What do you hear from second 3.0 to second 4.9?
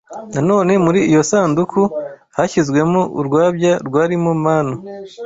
urwabya rwarimo manu